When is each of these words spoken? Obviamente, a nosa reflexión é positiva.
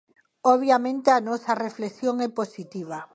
Obviamente, 0.53 1.07
a 1.11 1.19
nosa 1.27 1.51
reflexión 1.65 2.15
é 2.27 2.29
positiva. 2.39 2.99